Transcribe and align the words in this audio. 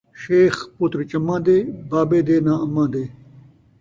شیخ 0.21 0.55
پتر 0.75 0.99
چماں 1.09 1.39
دے، 1.45 1.57
بابے 1.89 2.19
دے 2.27 2.35
ناں 2.45 2.59
امّاں 2.65 2.87
دے 2.93 3.03